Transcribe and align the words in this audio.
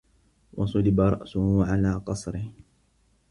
وَصُلِبَ 0.53 0.99
رَأْسُهُ 1.01 1.65
عَلَى 1.65 1.93
قَصْرِهِ 2.05 2.51